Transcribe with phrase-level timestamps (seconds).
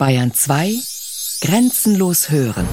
[0.00, 0.76] Bayern 2
[1.42, 2.66] Grenzenlos hören.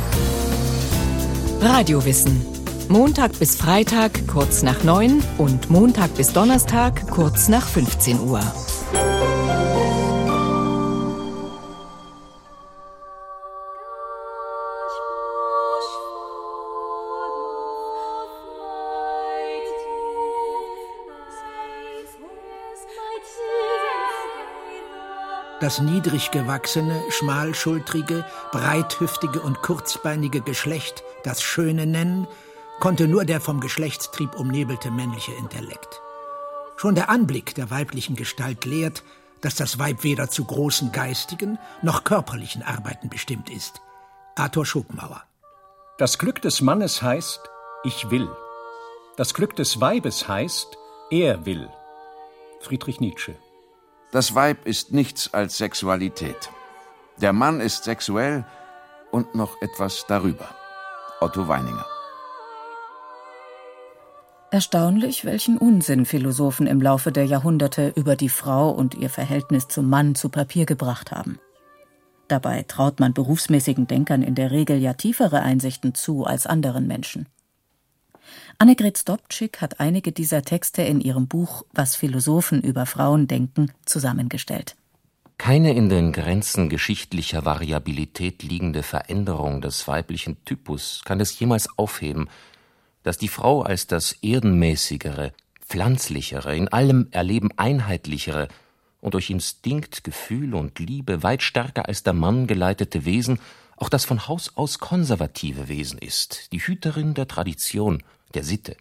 [1.60, 2.42] Radiowissen.
[2.88, 8.40] Montag bis Freitag kurz nach 9 und Montag bis Donnerstag kurz nach 15 Uhr.
[25.68, 28.24] Das niedrig gewachsene, schmalschultrige,
[28.54, 32.26] breithüftige und kurzbeinige Geschlecht das Schöne nennen,
[32.80, 36.02] konnte nur der vom Geschlechtstrieb umnebelte männliche Intellekt.
[36.78, 39.04] Schon der Anblick der weiblichen Gestalt lehrt,
[39.42, 43.82] dass das Weib weder zu großen geistigen noch körperlichen Arbeiten bestimmt ist.
[44.38, 45.24] Arthur Schopenhauer.
[45.98, 47.42] Das Glück des Mannes heißt,
[47.84, 48.30] ich will.
[49.18, 50.78] Das Glück des Weibes heißt,
[51.12, 51.70] er will.
[52.62, 53.36] Friedrich Nietzsche.
[54.12, 56.50] Das Weib ist nichts als Sexualität.
[57.20, 58.46] Der Mann ist sexuell
[59.12, 60.48] und noch etwas darüber.
[61.20, 61.86] Otto Weininger.
[64.50, 69.90] Erstaunlich, welchen Unsinn Philosophen im Laufe der Jahrhunderte über die Frau und ihr Verhältnis zum
[69.90, 71.38] Mann zu Papier gebracht haben.
[72.30, 77.28] Dabei traut man berufsmäßigen Denkern in der Regel ja tiefere Einsichten zu als anderen Menschen.
[78.58, 84.76] Annegret Stopczyk hat einige dieser Texte in ihrem Buch Was Philosophen über Frauen denken zusammengestellt.
[85.38, 92.28] Keine in den Grenzen geschichtlicher Variabilität liegende Veränderung des weiblichen Typus kann es jemals aufheben,
[93.04, 98.48] dass die Frau als das erdenmäßigere, pflanzlichere, in allem Erleben einheitlichere
[99.00, 103.40] und durch Instinkt, Gefühl und Liebe weit stärker als der Mann geleitete Wesen
[103.78, 108.02] auch das von Haus aus konservative Wesen ist, die Hüterin der Tradition,
[108.34, 108.76] der Sitte.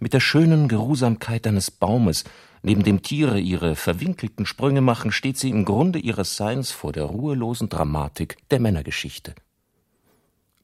[0.00, 2.24] Mit der schönen Geruhsamkeit eines Baumes,
[2.62, 7.04] neben dem Tiere ihre verwinkelten Sprünge machen, steht sie im Grunde ihres Seins vor der
[7.04, 9.34] ruhelosen Dramatik der Männergeschichte.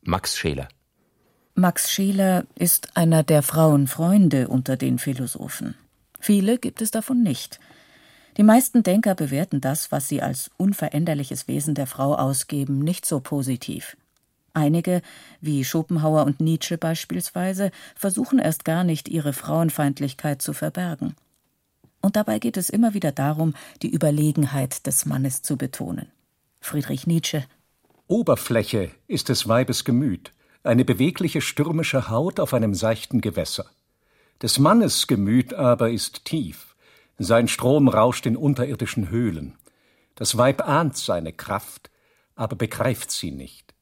[0.02, 0.68] Max Scheler
[1.54, 5.76] Max Scheler ist einer der Frauenfreunde unter den Philosophen.
[6.18, 7.60] Viele gibt es davon nicht.
[8.36, 13.20] Die meisten Denker bewerten das, was sie als unveränderliches Wesen der Frau ausgeben, nicht so
[13.20, 13.96] positiv.
[14.54, 15.02] Einige,
[15.40, 21.16] wie Schopenhauer und Nietzsche beispielsweise, versuchen erst gar nicht, ihre Frauenfeindlichkeit zu verbergen.
[22.00, 26.06] Und dabei geht es immer wieder darum, die Überlegenheit des Mannes zu betonen.
[26.60, 27.44] Friedrich Nietzsche
[28.06, 30.32] Oberfläche ist des Weibes Gemüt,
[30.62, 33.66] eine bewegliche stürmische Haut auf einem seichten Gewässer.
[34.40, 36.76] Des Mannes Gemüt aber ist tief,
[37.18, 39.56] sein Strom rauscht in unterirdischen Höhlen.
[40.14, 41.90] Das Weib ahnt seine Kraft,
[42.36, 43.73] aber begreift sie nicht.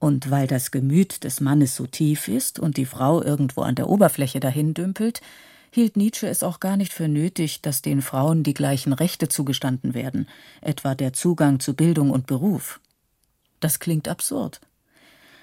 [0.00, 3.88] Und weil das Gemüt des Mannes so tief ist und die Frau irgendwo an der
[3.88, 5.20] Oberfläche dahin dümpelt,
[5.70, 9.94] hielt Nietzsche es auch gar nicht für nötig, dass den Frauen die gleichen Rechte zugestanden
[9.94, 10.26] werden,
[10.62, 12.80] etwa der Zugang zu Bildung und Beruf.
[13.60, 14.60] Das klingt absurd.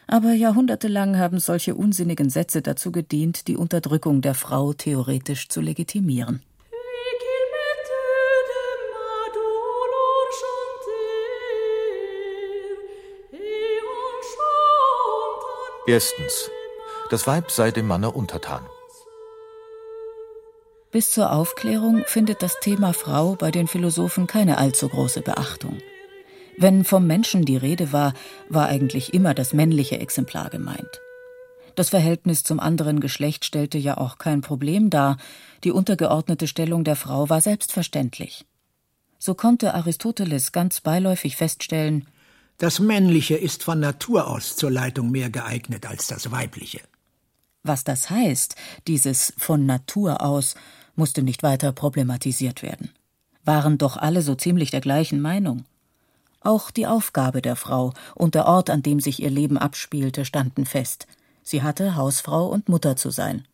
[0.07, 6.41] Aber jahrhundertelang haben solche unsinnigen Sätze dazu gedient, die Unterdrückung der Frau theoretisch zu legitimieren.
[15.87, 16.51] Erstens.
[17.09, 18.65] Das Weib sei dem Manne untertan.
[20.91, 25.77] Bis zur Aufklärung findet das Thema Frau bei den Philosophen keine allzu große Beachtung.
[26.57, 28.13] Wenn vom Menschen die Rede war,
[28.49, 30.99] war eigentlich immer das männliche Exemplar gemeint.
[31.75, 35.15] Das Verhältnis zum anderen Geschlecht stellte ja auch kein Problem dar,
[35.63, 38.45] die untergeordnete Stellung der Frau war selbstverständlich.
[39.19, 42.09] So konnte Aristoteles ganz beiläufig feststellen,
[42.57, 46.81] das Männliche ist von Natur aus zur Leitung mehr geeignet als das Weibliche.
[47.63, 48.55] Was das heißt,
[48.87, 50.55] dieses von Natur aus,
[50.95, 52.89] musste nicht weiter problematisiert werden.
[53.45, 55.65] Waren doch alle so ziemlich der gleichen Meinung.
[56.41, 60.65] Auch die Aufgabe der Frau und der Ort, an dem sich ihr Leben abspielte, standen
[60.65, 61.07] fest.
[61.43, 63.45] Sie hatte Hausfrau und Mutter zu sein.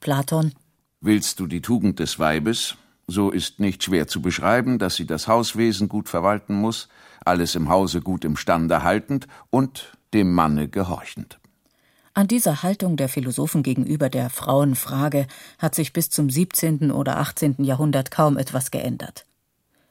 [0.00, 0.52] Platon
[1.00, 5.28] Willst du die Tugend des Weibes, so ist nicht schwer zu beschreiben, dass sie das
[5.28, 6.88] Hauswesen gut verwalten muss,
[7.24, 11.38] alles im Hause gut im Stande haltend und dem Manne gehorchend.
[12.14, 15.26] An dieser Haltung der Philosophen gegenüber der Frauenfrage
[15.58, 16.90] hat sich bis zum 17.
[16.90, 17.56] oder 18.
[17.62, 19.26] Jahrhundert kaum etwas geändert.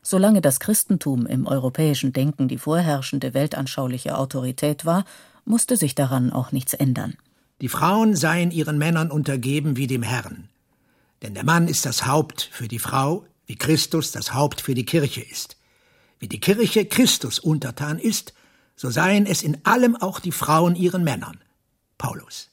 [0.01, 5.05] Solange das Christentum im europäischen Denken die vorherrschende weltanschauliche Autorität war,
[5.45, 7.15] musste sich daran auch nichts ändern.
[7.61, 10.49] Die Frauen seien ihren Männern untergeben wie dem Herrn.
[11.25, 14.85] Denn der Mann ist das Haupt für die Frau, wie Christus das Haupt für die
[14.85, 15.57] Kirche ist.
[16.19, 18.35] Wie die Kirche Christus untertan ist,
[18.75, 21.39] so seien es in allem auch die Frauen ihren Männern.
[21.97, 22.51] Paulus.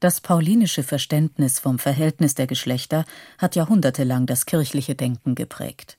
[0.00, 3.04] Das paulinische Verständnis vom Verhältnis der Geschlechter
[3.38, 5.96] hat jahrhundertelang das kirchliche Denken geprägt.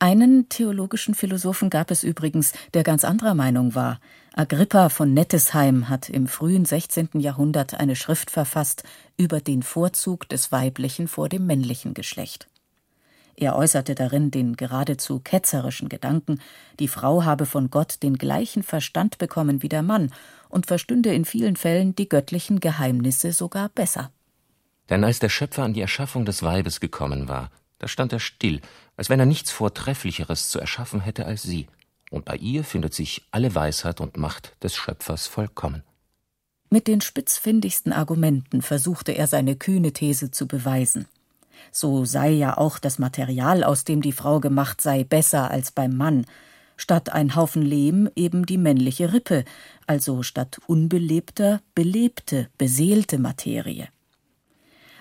[0.00, 3.98] Einen theologischen Philosophen gab es übrigens, der ganz anderer Meinung war.
[4.32, 7.10] Agrippa von Nettesheim hat im frühen 16.
[7.14, 8.84] Jahrhundert eine Schrift verfasst
[9.16, 12.46] über den Vorzug des weiblichen vor dem männlichen Geschlecht.
[13.34, 16.40] Er äußerte darin den geradezu ketzerischen Gedanken,
[16.78, 20.12] die Frau habe von Gott den gleichen Verstand bekommen wie der Mann
[20.48, 24.12] und verstünde in vielen Fällen die göttlichen Geheimnisse sogar besser.
[24.90, 28.60] Denn als der Schöpfer an die Erschaffung des Weibes gekommen war, da stand er still,
[28.96, 31.66] als wenn er nichts Vortrefflicheres zu erschaffen hätte als sie,
[32.10, 35.82] und bei ihr findet sich alle Weisheit und Macht des Schöpfers vollkommen.
[36.70, 41.06] Mit den spitzfindigsten Argumenten versuchte er seine kühne These zu beweisen
[41.72, 45.96] so sei ja auch das Material, aus dem die Frau gemacht sei, besser als beim
[45.96, 46.26] Mann,
[46.76, 49.44] statt ein Haufen Lehm eben die männliche Rippe,
[49.86, 53.88] also statt unbelebter belebte, beseelte Materie.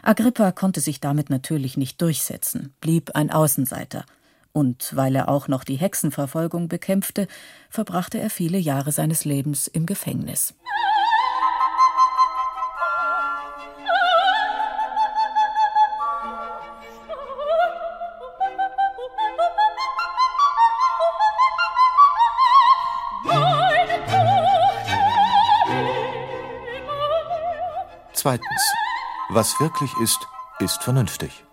[0.07, 4.06] Agrippa konnte sich damit natürlich nicht durchsetzen, blieb ein Außenseiter,
[4.54, 7.27] und weil er auch noch die Hexenverfolgung bekämpfte,
[7.69, 10.54] verbrachte er viele Jahre seines Lebens im Gefängnis.
[28.13, 28.87] Zweitens.
[29.29, 30.25] Was wirklich ist,
[30.59, 31.44] ist vernünftig.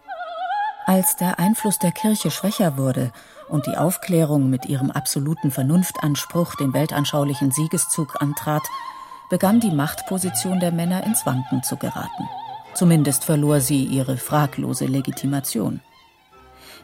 [0.86, 3.10] Als der Einfluss der Kirche schwächer wurde
[3.48, 8.62] und die Aufklärung mit ihrem absoluten Vernunftanspruch den weltanschaulichen Siegeszug antrat,
[9.28, 12.28] begann die Machtposition der Männer ins Wanken zu geraten.
[12.74, 15.80] Zumindest verlor sie ihre fraglose Legitimation.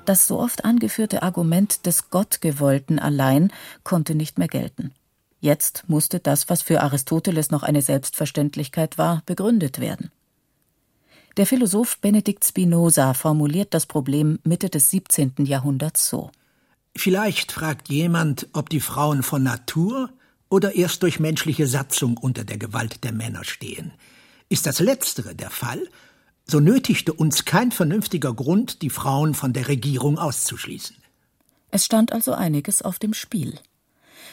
[0.06, 3.52] Das so oft angeführte Argument des Gottgewollten allein
[3.84, 4.92] konnte nicht mehr gelten.
[5.38, 10.10] Jetzt musste das, was für Aristoteles noch eine Selbstverständlichkeit war, begründet werden.
[11.36, 15.34] Der Philosoph Benedikt Spinoza formuliert das Problem Mitte des 17.
[15.44, 16.30] Jahrhunderts so.
[16.96, 20.10] Vielleicht fragt jemand, ob die Frauen von Natur
[20.48, 23.92] oder erst durch menschliche Satzung unter der Gewalt der Männer stehen.
[24.48, 25.86] Ist das Letztere der Fall,
[26.44, 30.96] so nötigte uns kein vernünftiger Grund, die Frauen von der Regierung auszuschließen.
[31.70, 33.54] Es stand also einiges auf dem Spiel.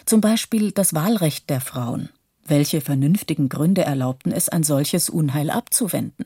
[0.05, 2.09] Zum Beispiel das Wahlrecht der Frauen.
[2.43, 6.25] Welche vernünftigen Gründe erlaubten es, ein solches Unheil abzuwenden?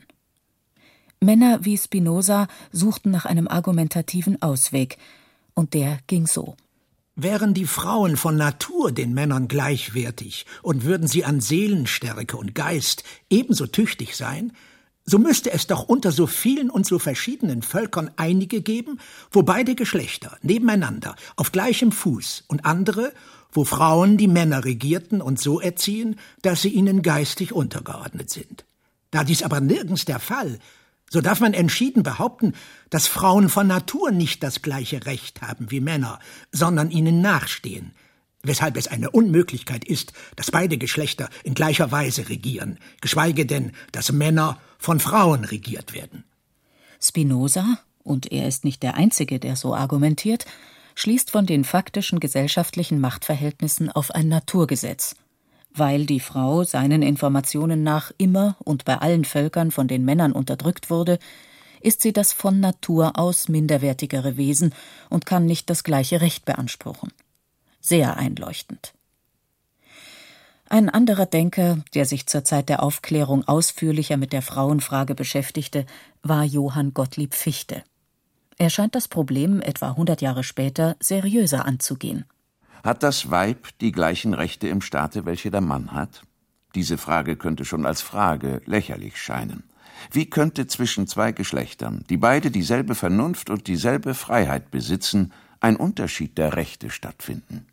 [1.22, 4.98] Männer wie Spinoza suchten nach einem argumentativen Ausweg,
[5.54, 6.56] und der ging so.
[7.14, 13.04] Wären die Frauen von Natur den Männern gleichwertig und würden sie an Seelenstärke und Geist
[13.28, 14.52] ebenso tüchtig sein,
[15.04, 18.98] so müsste es doch unter so vielen und so verschiedenen Völkern einige geben,
[19.30, 23.12] wo beide Geschlechter nebeneinander auf gleichem Fuß und andere,
[23.50, 28.64] wo Frauen die Männer regierten und so erziehen, dass sie ihnen geistig untergeordnet sind.
[29.10, 30.58] Da dies aber nirgends der Fall,
[31.12, 32.54] so darf man entschieden behaupten,
[32.88, 36.18] dass Frauen von Natur nicht das gleiche Recht haben wie Männer,
[36.52, 37.92] sondern ihnen nachstehen,
[38.42, 44.10] weshalb es eine Unmöglichkeit ist, dass beide Geschlechter in gleicher Weise regieren, geschweige denn, dass
[44.10, 46.24] Männer von Frauen regiert werden.
[46.98, 50.46] Spinoza, und er ist nicht der Einzige, der so argumentiert,
[50.94, 55.14] schließt von den faktischen gesellschaftlichen Machtverhältnissen auf ein Naturgesetz.
[55.74, 60.90] Weil die Frau seinen Informationen nach immer und bei allen Völkern von den Männern unterdrückt
[60.90, 61.18] wurde,
[61.80, 64.74] ist sie das von Natur aus minderwertigere Wesen
[65.08, 67.12] und kann nicht das gleiche Recht beanspruchen.
[67.80, 68.92] Sehr einleuchtend.
[70.68, 75.84] Ein anderer Denker, der sich zur Zeit der Aufklärung ausführlicher mit der Frauenfrage beschäftigte,
[76.22, 77.82] war Johann Gottlieb Fichte.
[78.56, 82.24] Er scheint das Problem etwa 100 Jahre später seriöser anzugehen.
[82.82, 86.22] Hat das Weib die gleichen Rechte im Staate, welche der Mann hat?
[86.74, 89.64] Diese Frage könnte schon als Frage lächerlich scheinen.
[90.10, 96.38] Wie könnte zwischen zwei Geschlechtern, die beide dieselbe Vernunft und dieselbe Freiheit besitzen, ein Unterschied
[96.38, 97.66] der Rechte stattfinden?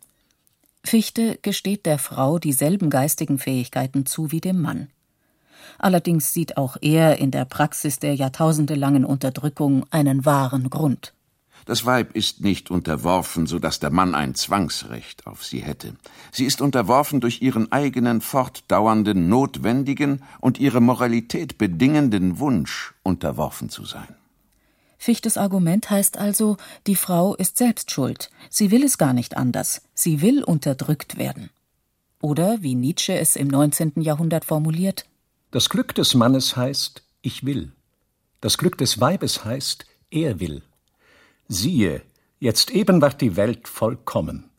[0.84, 4.88] Fichte gesteht der Frau dieselben geistigen Fähigkeiten zu wie dem Mann.
[5.78, 11.14] Allerdings sieht auch er in der Praxis der jahrtausendelangen Unterdrückung einen wahren Grund.
[11.70, 15.94] Das Weib ist nicht unterworfen, so dass der Mann ein Zwangsrecht auf sie hätte.
[16.32, 23.84] Sie ist unterworfen durch ihren eigenen fortdauernden, notwendigen und ihre Moralität bedingenden Wunsch, unterworfen zu
[23.84, 24.16] sein.
[24.98, 26.56] Fichtes Argument heißt also,
[26.88, 28.32] die Frau ist selbst schuld.
[28.48, 29.82] Sie will es gar nicht anders.
[29.94, 31.50] Sie will unterdrückt werden.
[32.20, 33.92] Oder, wie Nietzsche es im 19.
[34.02, 35.04] Jahrhundert formuliert,
[35.52, 37.70] das Glück des Mannes heißt, ich will.
[38.40, 40.64] Das Glück des Weibes heißt, er will.
[41.52, 42.02] Siehe,
[42.38, 44.50] jetzt eben ward die Welt vollkommen.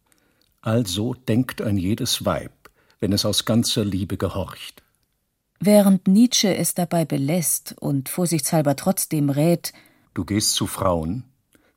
[0.60, 2.52] Also denkt ein jedes Weib,
[3.00, 4.84] wenn es aus ganzer Liebe gehorcht.
[5.62, 9.72] Während Nietzsche es dabei belässt und vorsichtshalber trotzdem rät,
[10.14, 11.24] Du gehst zu Frauen,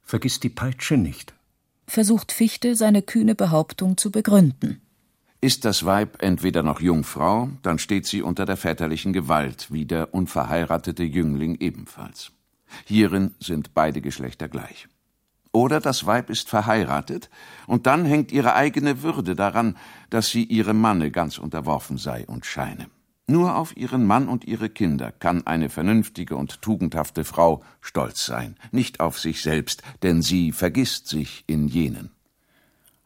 [0.02, 1.33] vergiss die Peitsche nicht.
[1.87, 4.80] versucht Fichte seine kühne Behauptung zu begründen.
[5.40, 10.12] Ist das Weib entweder noch Jungfrau, dann steht sie unter der väterlichen Gewalt, wie der
[10.12, 12.33] unverheiratete Jüngling ebenfalls.
[12.85, 14.88] Hierin sind beide Geschlechter gleich.
[15.54, 17.30] Oder das Weib ist verheiratet,
[17.68, 19.76] und dann hängt ihre eigene Würde daran,
[20.11, 22.88] dass sie ihrem Manne ganz unterworfen sei und scheine.
[23.28, 28.56] Nur auf ihren Mann und ihre Kinder kann eine vernünftige und tugendhafte Frau stolz sein,
[28.73, 32.11] nicht auf sich selbst, denn sie vergisst sich in jenen.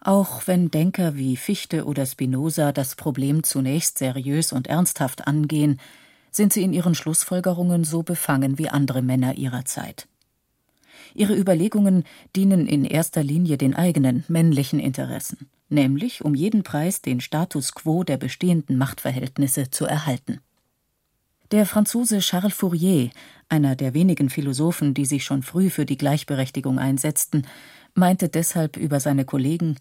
[0.01, 5.79] Auch wenn Denker wie Fichte oder Spinoza das Problem zunächst seriös und ernsthaft angehen,
[6.31, 10.09] sind sie in ihren Schlussfolgerungen so befangen wie andere Männer ihrer Zeit.
[11.15, 17.21] Ihre Überlegungen dienen in erster Linie den eigenen männlichen Interessen, nämlich um jeden Preis den
[17.21, 20.41] Status quo der bestehenden Machtverhältnisse zu erhalten.
[21.51, 23.09] Der Franzose Charles Fourier,
[23.49, 27.47] einer der wenigen Philosophen, die sich schon früh für die Gleichberechtigung einsetzten,
[27.95, 29.77] meinte deshalb über seine Kollegen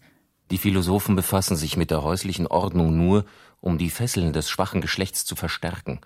[0.50, 3.26] Die Philosophen befassen sich mit der häuslichen Ordnung nur,
[3.60, 6.00] um die Fesseln des schwachen Geschlechts zu verstärken.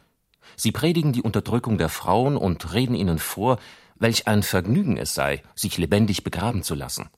[0.56, 3.58] Sie predigen die Unterdrückung der Frauen und reden ihnen vor,
[4.02, 7.08] welch ein Vergnügen es sei, sich lebendig begraben zu lassen.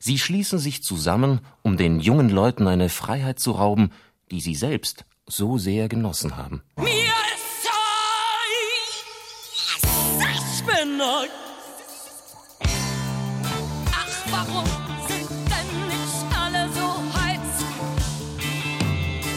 [0.00, 3.92] Sie schließen sich zusammen, um den jungen Leuten eine Freiheit zu rauben,
[4.30, 6.62] die sie selbst so sehr genossen haben.
[6.76, 7.68] Mir ist
[10.20, 11.30] ich bin euch.
[13.92, 14.64] Ach, warum
[15.06, 17.64] sind denn nicht alle so heiß?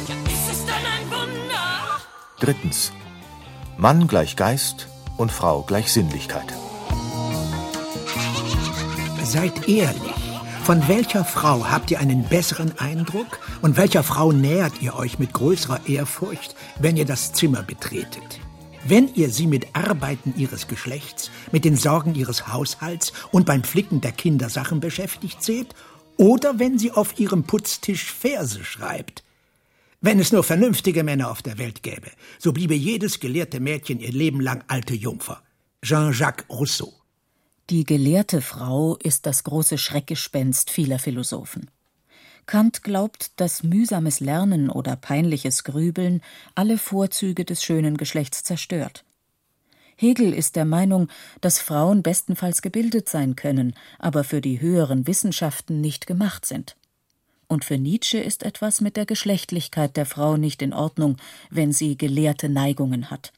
[0.08, 2.02] Ja, ist es denn ein Wunder?
[2.40, 2.92] Drittens.
[3.78, 6.61] Mann gleich Geist und Frau gleich Sinnlichkeit.
[9.32, 10.42] Seid ehrlich.
[10.66, 15.32] Von welcher Frau habt ihr einen besseren Eindruck und welcher Frau nähert ihr euch mit
[15.32, 18.42] größerer Ehrfurcht, wenn ihr das Zimmer betretet?
[18.86, 24.02] Wenn ihr sie mit Arbeiten ihres Geschlechts, mit den Sorgen ihres Haushalts und beim Flicken
[24.02, 25.76] der Kindersachen beschäftigt seht,
[26.18, 29.24] oder wenn sie auf ihrem Putztisch Verse schreibt.
[30.02, 34.12] Wenn es nur vernünftige Männer auf der Welt gäbe, so bliebe jedes gelehrte Mädchen ihr
[34.12, 35.42] Leben lang alte Jungfer.
[35.82, 37.01] Jean-Jacques Rousseau.
[37.72, 41.72] Die gelehrte Frau ist das große Schreckgespenst vieler Philosophen.
[42.46, 46.20] Kant glaubt, dass mühsames Lernen oder peinliches Grübeln
[46.54, 49.06] alle Vorzüge des schönen Geschlechts zerstört.
[49.96, 51.08] Hegel ist der Meinung,
[51.40, 56.76] dass Frauen bestenfalls gebildet sein können, aber für die höheren Wissenschaften nicht gemacht sind.
[57.48, 61.16] Und für Nietzsche ist etwas mit der Geschlechtlichkeit der Frau nicht in Ordnung,
[61.50, 63.32] wenn sie gelehrte Neigungen hat.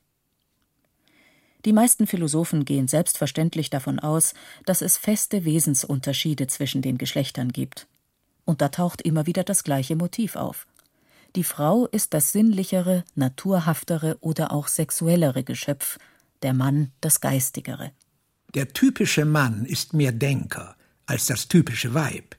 [1.66, 4.34] Die meisten Philosophen gehen selbstverständlich davon aus,
[4.66, 7.88] dass es feste Wesensunterschiede zwischen den Geschlechtern gibt.
[8.46, 10.68] Und da taucht immer wieder das gleiche Motiv auf.
[11.36, 15.98] Die Frau ist das sinnlichere, naturhaftere oder auch sexuellere Geschöpf,
[16.44, 17.92] der Mann das geistigere.
[18.54, 22.36] Der typische Mann ist mehr Denker als das typische Weib.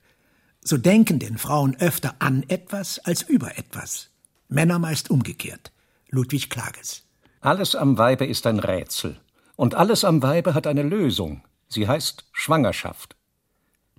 [0.61, 4.11] So denken den Frauen öfter an etwas als über etwas.
[4.49, 5.73] Männer meist umgekehrt.
[6.09, 7.03] Ludwig Klages.
[7.45, 9.21] Alles am Weibe ist ein Rätsel.
[9.55, 11.43] Und alles am Weibe hat eine Lösung.
[11.69, 13.17] Sie heißt Schwangerschaft.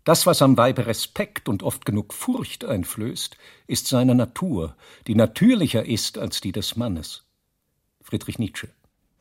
[0.03, 3.37] Das, was am Weibe Respekt und oft genug Furcht einflößt,
[3.67, 4.75] ist seine Natur,
[5.05, 7.23] die natürlicher ist als die des Mannes.
[8.01, 8.69] Friedrich Nietzsche.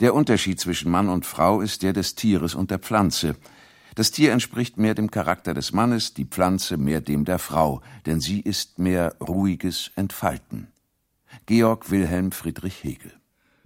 [0.01, 3.37] Der Unterschied zwischen Mann und Frau ist der des Tieres und der Pflanze.
[3.95, 8.21] Das Tier entspricht mehr dem Charakter des Mannes, die Pflanze mehr dem der Frau, denn
[8.21, 10.69] sie ist mehr ruhiges Entfalten.
[11.45, 13.13] Georg Wilhelm Friedrich Hegel.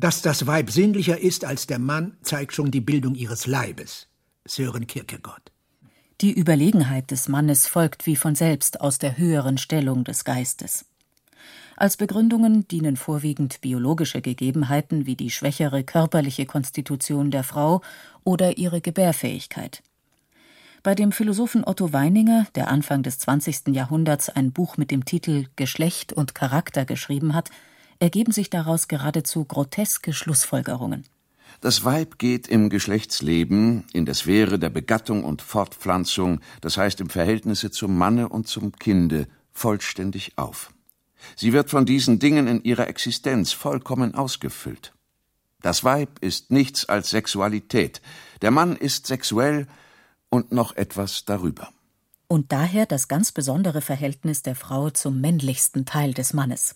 [0.01, 4.07] Dass das Weib sinnlicher ist als der Mann, zeigt schon die Bildung ihres Leibes.
[4.45, 5.51] Sören Kierkegaard.
[6.21, 10.85] Die Überlegenheit des Mannes folgt wie von selbst aus der höheren Stellung des Geistes.
[11.77, 17.83] Als Begründungen dienen vorwiegend biologische Gegebenheiten wie die schwächere körperliche Konstitution der Frau
[18.23, 19.83] oder ihre Gebärfähigkeit.
[20.85, 23.75] Bei dem Philosophen Otto Weininger, der Anfang des 20.
[23.75, 27.51] Jahrhunderts ein Buch mit dem Titel Geschlecht und Charakter geschrieben hat,
[28.01, 31.05] ergeben sich daraus geradezu groteske Schlussfolgerungen.
[31.61, 37.11] Das Weib geht im Geschlechtsleben, in der Sphäre der Begattung und Fortpflanzung, das heißt im
[37.11, 40.73] Verhältnisse zum Manne und zum Kinde, vollständig auf.
[41.35, 44.93] Sie wird von diesen Dingen in ihrer Existenz vollkommen ausgefüllt.
[45.61, 48.01] Das Weib ist nichts als Sexualität,
[48.43, 49.67] der Mann ist sexuell
[50.31, 51.73] und noch etwas darüber.
[52.29, 56.75] Und daher das ganz besondere Verhältnis der Frau zum männlichsten Teil des Mannes.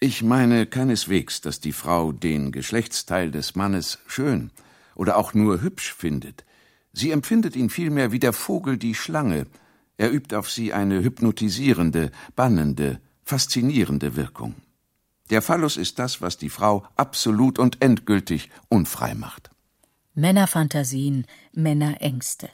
[0.00, 4.52] Ich meine keineswegs, dass die Frau den Geschlechtsteil des Mannes schön
[4.94, 6.44] oder auch nur hübsch findet.
[6.92, 9.46] Sie empfindet ihn vielmehr wie der Vogel die Schlange.
[9.96, 14.54] Er übt auf sie eine hypnotisierende, bannende, faszinierende Wirkung.
[15.30, 19.50] Der Phallus ist das, was die Frau absolut und endgültig unfrei macht.
[20.14, 22.48] Männerfantasien, Männerängste.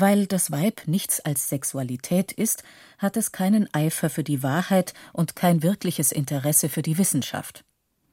[0.00, 2.62] Weil das Weib nichts als Sexualität ist,
[2.98, 7.64] hat es keinen Eifer für die Wahrheit und kein wirkliches Interesse für die Wissenschaft.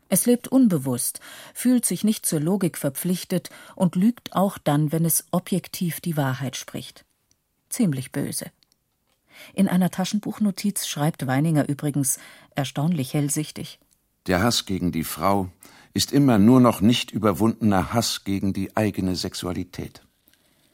[0.09, 1.19] Es lebt unbewusst,
[1.53, 6.55] fühlt sich nicht zur Logik verpflichtet und lügt auch dann, wenn es objektiv die Wahrheit
[6.55, 7.05] spricht.
[7.69, 8.47] Ziemlich böse.
[9.53, 12.17] In einer Taschenbuchnotiz schreibt Weininger übrigens
[12.55, 13.77] erstaunlich hellsichtig.
[14.25, 15.49] Der Hass gegen die Frau
[15.93, 20.04] ist immer nur noch nicht überwundener Hass gegen die eigene Sexualität.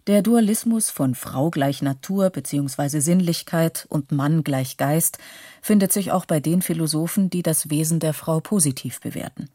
[0.07, 2.99] Der Dualismus von Frau gleich Natur bzw.
[2.99, 5.19] Sinnlichkeit und Mann gleich Geist
[5.61, 9.49] findet sich auch bei den Philosophen, die das Wesen der Frau positiv bewerten.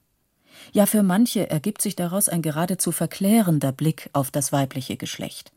[0.72, 5.50] Ja, für manche ergibt sich daraus ein geradezu verklärender Blick auf das weibliche Geschlecht.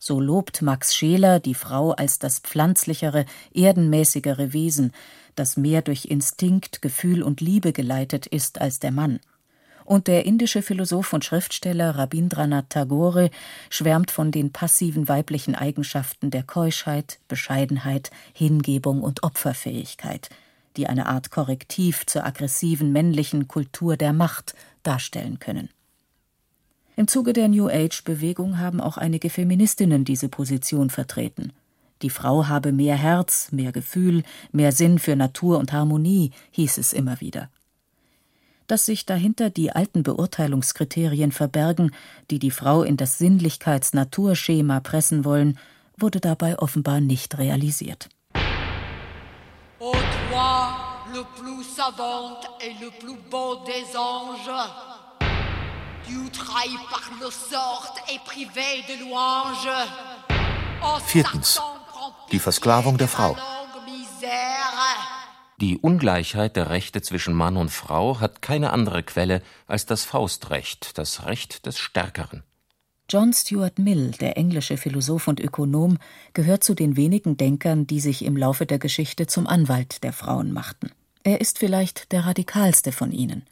[0.00, 4.92] So lobt Max Scheler die Frau als das pflanzlichere, erdenmäßigere Wesen,
[5.36, 9.20] das mehr durch Instinkt, Gefühl und Liebe geleitet ist als der Mann
[9.86, 13.30] und der indische Philosoph und Schriftsteller Rabindranath Tagore
[13.70, 20.28] schwärmt von den passiven weiblichen Eigenschaften der Keuschheit, Bescheidenheit, Hingebung und Opferfähigkeit,
[20.76, 25.70] die eine Art Korrektiv zur aggressiven männlichen Kultur der Macht darstellen können.
[26.96, 31.52] Im Zuge der New Age-Bewegung haben auch einige Feministinnen diese Position vertreten.
[32.02, 36.92] Die Frau habe mehr Herz, mehr Gefühl, mehr Sinn für Natur und Harmonie, hieß es
[36.92, 37.48] immer wieder
[38.66, 41.92] dass sich dahinter die alten Beurteilungskriterien verbergen,
[42.30, 45.58] die die Frau in das Sinnlichkeits-Naturschema pressen wollen,
[45.96, 48.08] wurde dabei offenbar nicht realisiert.
[49.78, 54.50] Ô toi, le plus savant et le plus beau des anges,
[56.06, 59.68] tu trahi par le sort et privé de louange.
[61.06, 61.60] Viertens.
[62.30, 63.36] Die Versklavung der Frau.
[65.58, 70.98] Die Ungleichheit der Rechte zwischen Mann und Frau hat keine andere Quelle als das Faustrecht,
[70.98, 72.42] das Recht des Stärkeren.
[73.08, 75.96] John Stuart Mill, der englische Philosoph und Ökonom,
[76.34, 80.52] gehört zu den wenigen Denkern, die sich im Laufe der Geschichte zum Anwalt der Frauen
[80.52, 80.90] machten.
[81.22, 83.46] Er ist vielleicht der radikalste von ihnen.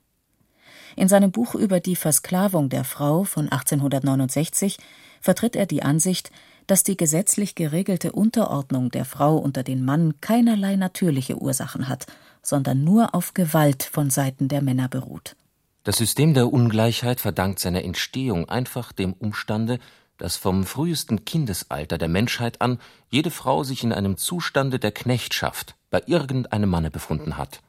[0.96, 4.78] In seinem Buch über die Versklavung der Frau von 1869
[5.20, 6.30] vertritt er die Ansicht,
[6.66, 12.06] dass die gesetzlich geregelte Unterordnung der Frau unter den Mann keinerlei natürliche Ursachen hat,
[12.42, 15.36] sondern nur auf Gewalt von Seiten der Männer beruht.
[15.82, 19.78] Das System der Ungleichheit verdankt seine Entstehung einfach dem Umstande,
[20.16, 22.78] dass vom frühesten Kindesalter der Menschheit an
[23.10, 27.60] jede Frau sich in einem Zustande der Knechtschaft bei irgendeinem Manne befunden hat.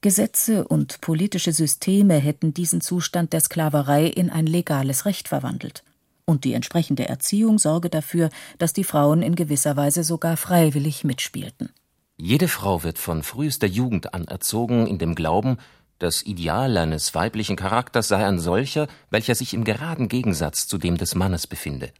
[0.00, 5.84] Gesetze und politische Systeme hätten diesen Zustand der Sklaverei in ein legales Recht verwandelt
[6.26, 11.70] und die entsprechende Erziehung sorge dafür, dass die Frauen in gewisser Weise sogar freiwillig mitspielten.
[12.16, 15.58] Jede Frau wird von frühester Jugend an erzogen in dem Glauben,
[15.98, 20.96] das Ideal eines weiblichen Charakters sei ein solcher, welcher sich im geraden Gegensatz zu dem
[20.96, 21.92] des Mannes befinde.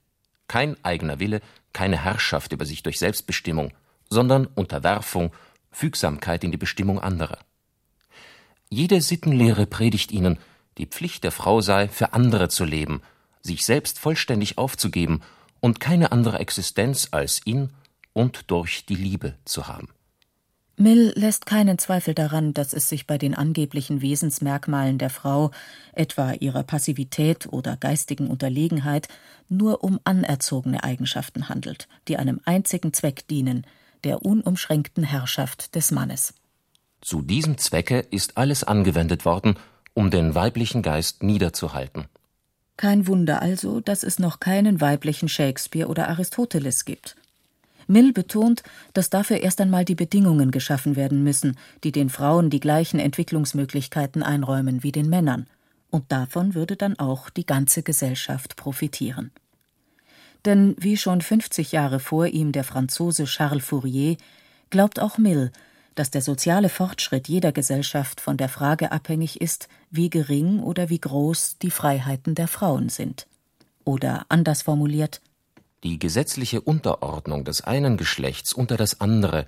[0.48, 1.40] Kein eigener Wille,
[1.72, 3.72] keine Herrschaft über sich durch Selbstbestimmung,
[4.10, 5.32] sondern Unterwerfung,
[5.70, 7.38] Fügsamkeit in die Bestimmung anderer.
[8.68, 10.38] Jede Sittenlehre predigt ihnen,
[10.78, 13.00] die Pflicht der Frau sei, für andere zu leben
[13.44, 15.20] sich selbst vollständig aufzugeben
[15.60, 17.70] und keine andere Existenz als in
[18.12, 19.88] und durch die Liebe zu haben.
[20.76, 25.52] Mill lässt keinen Zweifel daran, dass es sich bei den angeblichen Wesensmerkmalen der Frau,
[25.92, 29.06] etwa ihrer Passivität oder geistigen Unterlegenheit,
[29.48, 33.64] nur um anerzogene Eigenschaften handelt, die einem einzigen Zweck dienen,
[34.02, 36.34] der unumschränkten Herrschaft des Mannes.
[37.00, 39.56] Zu diesem Zwecke ist alles angewendet worden,
[39.92, 42.06] um den weiblichen Geist niederzuhalten.
[42.76, 47.16] Kein Wunder also, dass es noch keinen weiblichen Shakespeare oder Aristoteles gibt.
[47.86, 48.62] Mill betont,
[48.94, 54.22] dass dafür erst einmal die Bedingungen geschaffen werden müssen, die den Frauen die gleichen Entwicklungsmöglichkeiten
[54.22, 55.46] einräumen wie den Männern,
[55.90, 59.30] und davon würde dann auch die ganze Gesellschaft profitieren.
[60.44, 64.16] Denn wie schon 50 Jahre vor ihm der Franzose Charles Fourier,
[64.70, 65.52] glaubt auch Mill,
[65.94, 71.00] dass der soziale Fortschritt jeder Gesellschaft von der Frage abhängig ist, wie gering oder wie
[71.00, 73.26] groß die Freiheiten der Frauen sind.
[73.84, 75.20] Oder anders formuliert
[75.82, 79.46] Die gesetzliche Unterordnung des einen Geschlechts unter das andere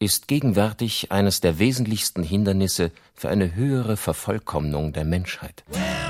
[0.00, 5.64] ist gegenwärtig eines der wesentlichsten Hindernisse für eine höhere Vervollkommnung der Menschheit.
[5.68, 6.08] Well,